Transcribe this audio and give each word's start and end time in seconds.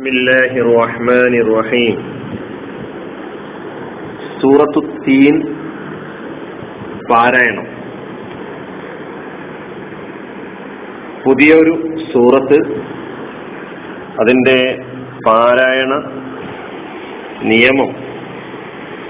بسم 0.00 0.07
الله 0.07 0.51
الرحمن 0.57 1.33
الرحيم 1.35 1.95
സൂറത്തു 4.41 4.81
തീൻ 5.03 5.35
പാരായണം 7.09 7.65
പുതിയൊരു 11.23 11.73
സൂറത്ത് 12.11 12.59
അതിന്റെ 14.19 14.57
പാരായണ 15.27 15.91
നിയമം 17.43 17.91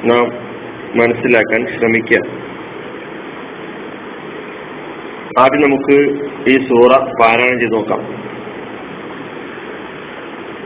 നാം 0.04 0.25
മനസ്സിലാക്കാൻ 0.95 1.63
ശ്രമിക്കാം 1.75 2.25
ആദ്യം 5.39 5.61
നമുക്ക് 5.61 6.00
ഈ 6.48 6.57
സൂറ 6.68 6.91
പാരായണം 7.21 7.59
ചെയ്ത് 7.59 7.75
നോക്കാം 7.75 8.04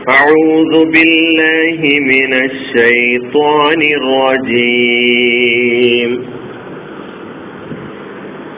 أعوذ 0.08 0.84
بالله 0.84 2.00
من 2.00 2.32
الشيطان 2.32 3.82
الرجيم. 4.00 6.10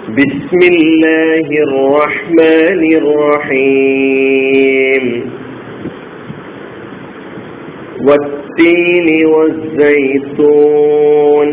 بسم 0.09 0.59
الله 0.63 1.47
الرحمن 1.69 2.97
الرحيم. 2.97 5.05
والتين 8.07 9.27
والزيتون 9.27 11.49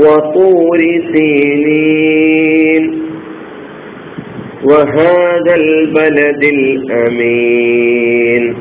وطور 0.00 0.80
سينين. 1.14 2.99
وهذا 4.64 5.54
البلد 5.54 6.44
الأمين. 6.44 8.54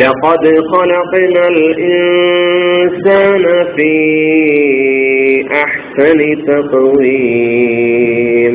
لقد 0.00 0.44
خلقنا 0.72 1.48
الإنسان 1.48 3.44
في 3.76 3.94
أحسن 5.52 6.18
تقويم. 6.46 8.54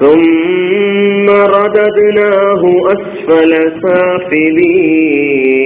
ثم 0.00 1.26
رددناه 1.30 2.62
أسفل 2.86 3.52
سافلين. 3.82 5.65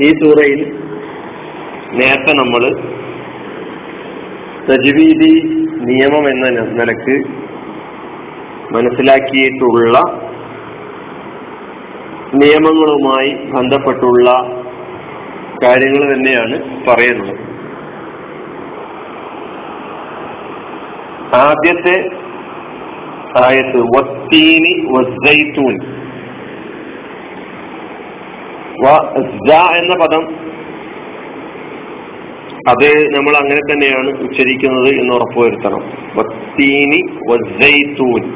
ഈ 0.00 0.08
സൂറയിൽ 0.12 0.60
നേരത്തെ 1.92 2.32
നമ്മൾ 2.32 2.62
തജ്വീദി 4.68 5.32
നിയമം 5.84 6.28
എന്ന 6.30 6.48
നിലയ്ക്ക് 6.48 7.16
മനസ്സിലാക്കിയിട്ടുള്ള 8.74 9.98
നിയമങ്ങളുമായി 12.34 13.30
ബന്ധപ്പെട്ടുള്ള 13.30 14.30
കാര്യങ്ങൾ 15.64 16.14
തന്നെയാണ് 16.14 16.86
പറയുന്നത്. 16.86 17.34
ആദ്യത്തെ 21.34 21.96
ആയത്ത് 23.44 23.80
വത്തീനി 23.80 24.74
വസ്സൈത്തൂൻ. 24.92 26.01
എന്ന 29.76 29.94
പദം. 29.94 30.52
അത് 32.68 33.16
നമ്മൾ 33.16 33.36
അങ്ങനെ 33.36 33.72
തന്നെയാണ് 33.72 34.22
ഉച്ചരിക്കുന്നത് 34.22 34.94
എന്ന് 34.94 35.14
ഉറപ്പുവരുത്തണം. 35.14 35.92
വത്തീനി 36.14 37.18
വസൈത്തൂൻ 37.28 38.32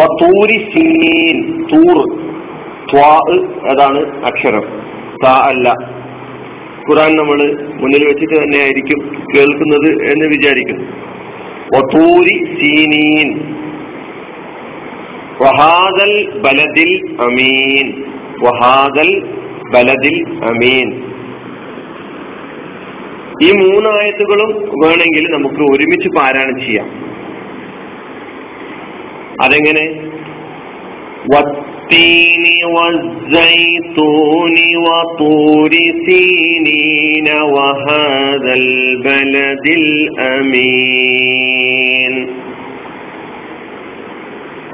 വത്തൂരി 0.00 0.70
സീനീൻ 0.74 1.62
തൂർ. 1.62 2.20
അതാണ് 3.70 4.24
അക്ഷരം. 4.24 4.62
ത 5.24 5.26
അല്ല. 5.26 5.74
ഖുറാൻ 6.90 7.16
നമ്മൾ 7.16 7.62
മുന്നിൽ 7.74 8.04
വെച്ചിട്ട് 8.04 8.34
തന്നെ 8.34 8.58
ആയിരിക്കും 8.58 8.98
കേൾക്കുന്നത് 9.36 10.12
എന്ന് 10.12 10.26
വിചാരിക്കുന്നു. 10.28 10.84
വത്തൂരി 11.76 12.44
സീനീൻ. 12.60 13.57
വഹാദൽ 15.40 16.30
ബലദിൽ 16.30 17.16
അമീൻ. 17.20 18.04
വഹാദൽ 18.42 19.22
ബലദിൽ 19.74 20.44
അമീൻ. 20.44 21.08
ഈ 23.42 23.52
മൂന്നായത്തുകളും 23.52 24.48
വേണമെങ്കിൽ 24.84 25.26
നമുക്ക് 25.30 25.72
ഒരുമിച്ച് 25.72 26.08
പാരായണം 26.08 26.60
ചെയ്യാം. 26.60 27.08
അതെങ്ങനെ? 29.42 30.08
വസ്സൈത്തൂനി 31.34 31.94
വതൂരി 34.74 36.10
സീനീന 36.10 37.32
വഹാദൽ 37.32 38.96
ബലദിൽ 38.96 40.08
അമീൻ. 40.20 41.87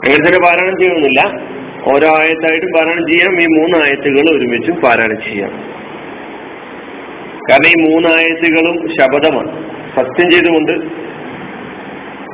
അങ്ങനെ 0.04 0.22
തന്നെ 0.26 0.40
പാരായണം 0.46 0.76
ചെയ്യണമെന്നില്ല 0.80 1.22
ഓരോ 1.90 2.08
ആയത്തായിട്ടും 2.16 2.72
പാരായണം 2.76 3.06
ചെയ്യാം 3.10 3.36
ഈ 3.42 3.48
മൂന്ന് 3.56 3.76
ആയത്തുകൾ 3.78 4.26
ഒരുമിച്ചും 4.36 4.76
പാരായണം 4.82 5.20
ചെയ്യാം 5.22 5.52
കാരണം 7.50 7.70
ഈ 7.70 7.78
മൂന്നായത്തുകളും 7.86 8.78
ശബദമാണ് 8.96 9.52
സത്യം 9.96 10.28
ചെയ്തുകൊണ്ട് 10.32 10.74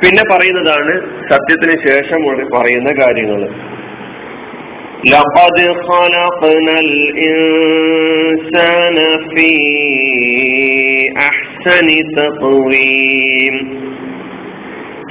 പിന്നെ 0.01 0.23
പറയുന്നതാണ് 0.31 0.93
സത്യത്തിന് 1.29 1.77
ശേഷം 1.85 2.21
പറയുന്ന 2.55 2.91
കാര്യങ്ങൾ 3.01 3.41
لقد 5.07 5.57
خلقنا 5.83 6.75
الإنسان 8.07 8.97
في 9.27 9.51
أحسن 11.25 11.87
تقويم 12.15 13.55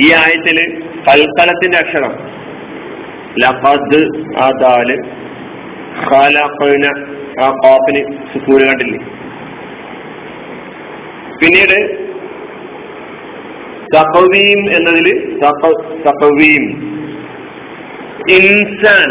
ഈ 0.01 0.07
ആയത്തില് 0.15 0.65
കൽക്കലത്തിന്റെ 1.07 1.77
അക്ഷരം 1.79 2.13
ലഖദ് 3.38 4.02
ആ 4.38 4.50
ദാൽ 4.62 4.90
ഖലഖന 6.08 6.86
ആ 7.42 7.50
ഖാഫിന് 7.50 8.34
സുക്കൂന് 8.34 8.66
കണ്ടില്ലേ? 8.66 9.00
പിന്നീട് 11.42 12.10
തഖവീം 13.96 14.72
എന്നതിൽ 14.72 15.40
തഖവീം 16.06 16.64
ഇൻസാൻ 18.30 19.10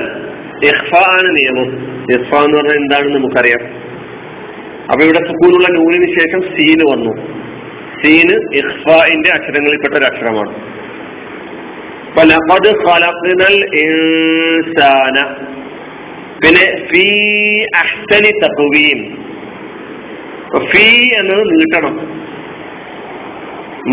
ഇഖ്ഫ 0.64 0.94
ആണ് 0.94 1.28
നിയമം. 1.36 1.68
ഇഹ്ഫ 2.12 2.34
എന്ന് 2.34 2.56
പറഞ്ഞാൽ 2.56 2.76
എന്താണെന്ന് 2.76 3.18
നമുക്കറിയാം. 3.18 3.62
അപ്പൊ 4.82 5.04
ഇവിടെ 5.04 5.18
സുക്കൂനുള്ള 5.18 5.68
നൂലിന് 5.68 6.18
ശേഷം 6.20 6.40
സീന് 6.40 6.82
വന്നു. 6.92 7.38
സീന് 8.02 8.56
ഇഹ്ഫാന്റെ 8.56 9.30
അക്ഷരങ്ങളിൽപ്പെട്ട 9.30 9.94
ഒരു 9.94 10.04
അക്ഷരമാണ്. 10.04 10.77
ഫലഖദ് 12.17 12.71
ഖലഖ്നൽ 12.83 13.57
ഇൻസാന 13.83 15.17
പിന്നെ 16.41 16.65
ഫീ 16.89 17.05
അഹ്സനി 17.81 18.31
തഖ്വീം 18.41 18.99
ഫീ 20.67 20.85
എന്നത് 21.19 21.45
നീട്ടണം 21.51 21.95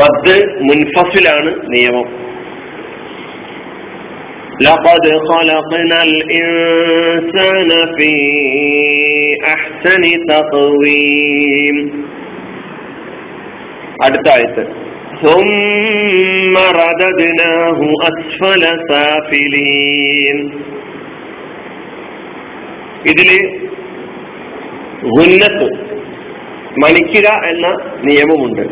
മദ് 0.01 0.37
മുൻഫസിലാണ് 0.69 1.53
നിയമം 1.75 2.09
لقد 4.61 5.05
خلقنا 5.25 5.99
الإنسان 6.05 7.71
في 7.97 8.13
أحسن 9.47 10.03
تقويم 10.27 11.77
അടുത്ത 14.05 14.27
ആയത്ത് 14.29 14.63
ثم 15.23 16.55
رددناه 16.81 17.79
أسفل 18.03 18.63
سافلين 18.91 20.39
ഇതില് 23.05 23.37
ഗുന്നത്ത് 25.11 25.69
മണിക്കുക 26.83 27.29
എന്ന 27.51 27.67
നിയമമുണ്ട് 28.09 28.65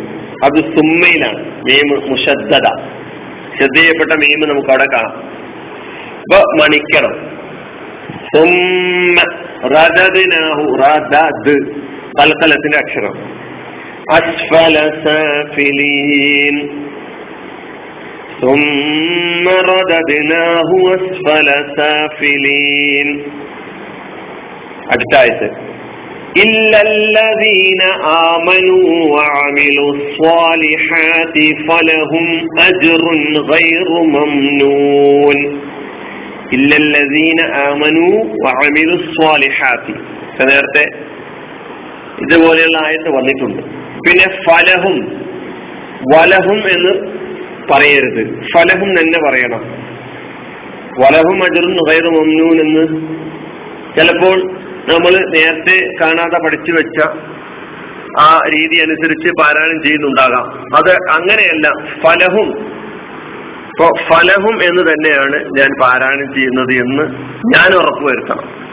അത് 0.45 0.59
സുമ്മയിലാണ് 0.75 1.41
മീമ് 1.67 1.97
മുഷദ്ദത 2.11 2.67
ശ്രദ്ധ 3.57 3.77
ചെയ്യപ്പെട്ട 3.79 4.13
മീമ് 4.23 4.45
നമുക്ക് 4.51 4.71
അവിടെ 4.71 4.87
കാണാം 4.95 5.15
ഇപ്പൊ 6.21 6.41
മണിക്കണം 6.61 7.15
സുമ്മ 8.29 9.17
റദദിനാഹു 9.75 10.65
റദദ് 10.83 11.57
തലത്തലത്തിന്റെ 12.19 12.79
അക്ഷരം 12.83 13.15
അസ്ഫല 14.19 14.77
സാഫിലീൻ 15.05 16.57
ثم 18.41 19.47
رددناه 19.71 20.71
أسفل 20.95 21.49
سافلين 21.77 23.09
അടുത്ത 24.93 25.15
ആയത്ത് 25.23 25.49
إلا 26.37 26.81
الذين 26.91 27.83
آمنوا 28.33 28.89
وعملوا 29.15 29.91
الصالحات 29.97 31.37
فلهم 31.69 32.27
أجر 32.69 33.03
غير 33.53 33.89
ممنون 34.17 35.39
إلا 36.53 36.77
الذين 36.77 37.41
آمنوا 37.71 38.15
وعملوا 38.45 38.97
الصالحات 39.03 39.85
നേരത്തെ 40.49 40.85
ഇതുപോലെയുള്ള 42.23 42.77
ആയത്ത് 42.87 43.11
വന്നിട്ടുണ്ട് 43.17 43.63
പിന്നെ 44.08 44.28
ഫലഹും 44.50 45.24
വലഹും 46.16 46.58
എന്ന് 46.58 47.24
പറയരുത്. 47.72 48.42
ഫലഹും 48.56 48.90
തന്നെ 48.90 49.30
പറയണം. 49.30 49.64
വലഹും 51.00 51.44
അജറും 51.44 51.78
ഗൈറു 51.90 52.10
മംനൂൻ 52.10 52.60
എന്ന്. 52.62 52.88
ചിലപ്പോൾ 53.98 54.52
നമ്മൾ 54.94 55.30
നേരത്തെ 55.36 55.86
കാണാതെ 56.02 56.44
പഠിച്ചു 56.46 56.72
വെച്ച 56.72 57.08
ആ 58.20 58.40
രീതി 58.54 58.82
അനുസരിച്ച് 58.82 59.28
പാരായണം 59.28 59.82
ചെയ്യുന്നുണ്ടാകാം. 59.84 60.76
അത് 60.76 60.92
അങ്ങനെയല്ല. 60.92 61.72
ഫലഹും 62.04 62.74
ഇപ്പൊ 63.68 63.90
ഫലഹും 64.10 64.64
എന്ന് 64.64 64.82
തന്നെയാണ് 64.82 65.44
ഞാൻ 65.60 65.70
പാരായണം 65.82 66.34
ചെയ്യുന്നത് 66.34 66.74
എന്ന് 66.74 67.04
ഞാൻ 67.56 67.76
ഉറപ്പുവരുത്തണം. 67.76 68.64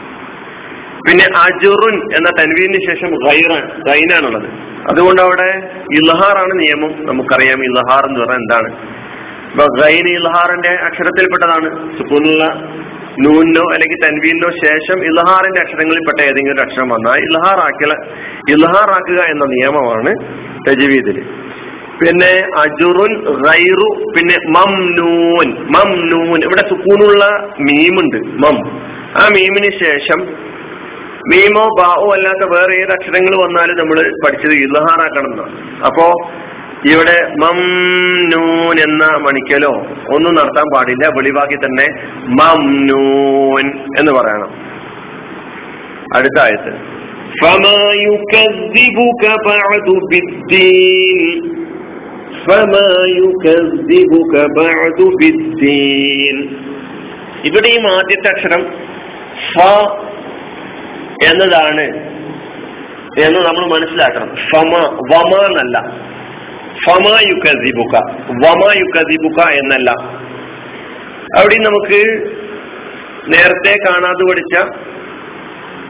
പിന്നെ 1.07 1.25
അജുറുൻ 1.37 2.15
എന്ന 2.15 2.29
തൻവീന് 2.39 2.73
ശേഷം 2.73 3.09
ഗൈറാൻ 3.09 3.81
ഗൈനാണുള്ളത്. 3.87 4.70
അതുകൊണ്ട് 4.89 5.21
അവിടെ 5.21 5.69
ഇൽഹാറാണ് 5.93 6.59
നിയമം. 6.59 7.05
നമുക്കറിയാം 7.05 7.63
ഇൽഹാർ 7.63 8.05
എന്ന് 8.05 8.19
പറഞ്ഞാൽ 8.19 8.37
എന്താണ്? 8.37 8.67
ഇപ്പൊ 9.51 9.85
ഗൈൻ 9.85 10.07
ഇൽഹാറിന്റെ 10.07 10.69
അക്ഷരത്തിൽപ്പെട്ടതാണ്. 10.69 11.97
സുക്കൂനുള്ള 11.97 12.45
നൂനിനോ 13.19 13.73
അല്ലെങ്കിൽ 13.73 14.07
തൻവീനോ 14.07 14.49
ശേഷം 14.49 15.05
ഇൽഹാറിന്റെ 15.05 15.61
അക്ഷരങ്ങളിൽപ്പെട്ട 15.61 16.21
ഏതെങ്കിലും 16.21 16.55
ഒരു 16.55 16.61
അക്ഷരം 16.61 16.89
വന്നാൽ 16.89 17.17
ഇൽഹാർ 17.19 17.59
ആക്കല 17.59 17.93
ഇൽഹാർ 18.49 18.89
ആക്കുക 18.89 19.31
എന്ന 19.31 19.45
നിയമമാണ് 19.45 20.15
രജവീതിൽ. 20.69 21.21
പിന്നെ 22.01 22.47
അജുറുൻ 22.59 23.13
ഗൈറു 23.23 24.11
പിന്നെ 24.17 24.37
മംനൂൻ. 24.47 25.67
മംനൂൻ. 25.71 26.43
ഇവിടെ 26.43 26.69
സുക്കൂനുള്ള 26.69 27.25
മീമുണ്ട്. 27.59 28.17
മം. 28.17 28.81
ആ 29.15 29.27
മീമിന് 29.27 29.83
ശേഷം 29.83 30.50
മീമോ 31.27 31.69
ബാവോ 31.79 32.13
അല്ലാത്ത 32.13 32.51
വേറെ 32.51 32.75
ഏത് 32.75 32.91
അക്ഷരങ്ങൾ 32.91 33.43
വന്നാലും 33.43 33.77
നമ്മൾ 33.77 34.11
പഠിച്ചത് 34.25 34.51
ഇലഹാറാക്കണം 34.51 35.31
എന്നാണ് 35.31 35.81
അപ്പോ 35.85 36.11
ഇവിടെ 36.91 37.33
മം 37.41 37.57
നൂൻ 38.29 38.79
എന്ന 38.79 39.05
മണിക്കലോ 39.05 39.69
ഒന്നും 40.15 40.35
നടത്താൻ 40.35 40.63
പാടില്ല. 40.75 41.07
വെളിവാക്കി 41.07 41.55
തന്നെ 41.55 41.87
മം 42.27 42.85
നൂൻ 42.85 43.83
എന്ന് 43.99 44.11
പറയണം. 44.11 44.53
അടുത്ത 46.15 46.39
ആയത്ത്. 46.41 46.73
ഇവിടെയും 57.45 57.91
ആദ്യത്തെ 57.91 58.29
അക്ഷരം 58.29 58.65
ഫ 59.53 59.61
എന്നതാണ് 61.23 62.11
എന്ന് 63.19 63.39
നമ്മൾ 63.39 63.79
മനസ്സിലാക്കണം. 63.79 64.35
ഫമ 64.35 64.97
വമ 65.13 65.45
എന്നല്ല. 65.45 65.79
ഫമ 66.85 67.17
യുക്കസിബുക്ക 67.29 67.95
വമ 68.31 68.73
യുക്കസിബുക്ക 68.77 69.49
എന്നല്ല. 69.49 69.91
അവിടെ 71.37 71.55
നമുക്ക് 71.55 72.27
നേരത്തെ 73.27 73.75
കാണാതെ 73.87 74.31
പഠിച്ച 74.31 74.81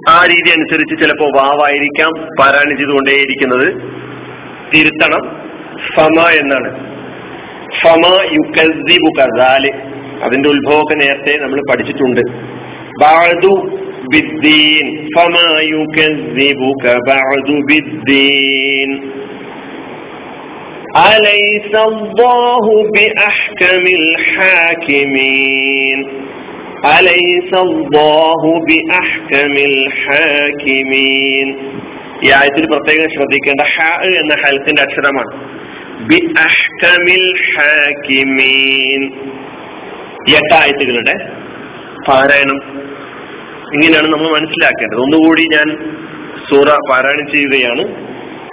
ആ 0.09 0.25
രീതി 0.25 0.49
അനുസരിച്ച് 0.49 1.03
ചിലപ്പോ 1.03 1.25
വാവായിരിക്കാം 1.25 2.09
പാരായണം 2.39 2.77
ചെയ്തുകൊണ്ടേയിരിക്കുന്നത് 2.77 3.73
തിരുത്തണം. 4.73 5.21
ഫമ 5.95 6.27
എന്നാണ്. 6.27 6.97
ഫമ 7.83 8.21
യുക്കസിബുക്ക 8.33 9.37
ദാൽ. 9.37 9.71
അതിന്റെ 10.23 10.49
ഉത്ഭവമൊക്കെ 10.49 10.95
നേരത്തെ 10.95 11.37
നമ്മൾ 11.37 11.61
പഠിച്ചിട്ടുണ്ട്. 11.71 12.21
ബാദു 13.01 13.77
بالدين 14.12 14.86
فما 15.16 15.50
يكذبك 15.72 16.84
بعد 17.06 17.48
بالدين 17.68 18.90
أليس 21.08 21.74
الله 21.82 22.64
بأحكم 22.90 23.84
الحاكمين 24.02 25.98
أليس 26.90 27.52
الله 27.60 28.42
بأحكم 28.68 29.54
الحاكمين 29.66 31.48
ഈ 32.18 32.28
ആയത്തിൽ 32.30 32.64
പ്രത്യേകം 32.66 33.08
ശ്രദ്ധിക്കേണ്ട 33.14 33.62
ഹ 33.72 33.76
എന്ന 34.20 34.34
ഹൽത്തിന്റെ 34.42 34.80
അക്ഷരമാണ് 34.82 35.32
ബി 36.08 36.18
അഹ്കമിൽ 36.44 37.24
ഹാക്കിമീൻ 37.48 39.02
എട്ട് 40.36 40.54
ആയത്തുകളുടെ 40.60 41.14
പാരായണം 42.06 42.58
ഇങ്ങനെയാണ് 43.74 44.08
നമ്മൾ 44.08 44.28
മനസ്സിലാക്കേണ്ടത് 44.30 45.00
ഒന്നുകൂടി 45.00 45.44
ഞാൻ 45.52 45.68
സൂറ 46.48 46.68
പാരായണം 46.90 47.28
ചെയ്യുകയാണ് 47.28 47.84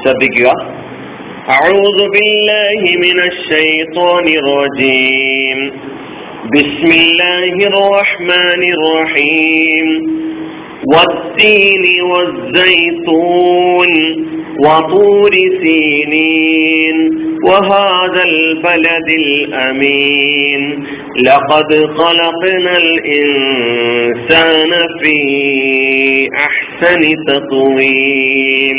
ശ്രദ്ധിക്കുക 0.04 0.50
أعوذ 1.50 2.00
بالله 2.16 2.82
من 3.06 3.18
الشيطان 3.32 4.26
الرجيم 4.42 5.60
بسم 6.54 6.90
الله 7.02 7.54
الرحمن 7.72 8.62
الرحيم 8.76 9.88
والتين 10.95 12.03
والزيتون 12.03 13.89
وطور 14.65 15.31
سينين 15.63 16.97
وهذا 17.45 18.23
البلد 18.25 19.09
الأمين. 19.09 20.87
لقد 21.25 21.71
خلقنا 21.87 22.77
الإنسان 22.77 24.71
في 25.03 25.19
أحسن 26.37 27.15
تقويم. 27.27 28.79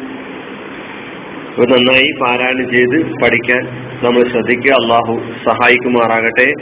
നന്നായി 1.59 2.09
പാരായണം 2.21 2.71
ചെയ്ത് 2.71 3.23
പഠിക്കാൻ 3.23 3.65
നമ്മൾ 4.03 4.23
ശ്രദ്ധിക്കുക. 4.31 4.71
അള്ളാഹു 4.71 5.21
സഹായിക്കുമാറാകട്ടെ. 5.45 6.53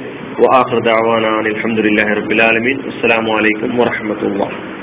അലഹമുല്ലാ 1.40 2.14
റബുലാലമീൻ 2.14 2.78
അസ്സാം 2.78 3.26
വലൈക്കും 3.26 3.78
വാഹമത്തുള്ള 3.78 4.79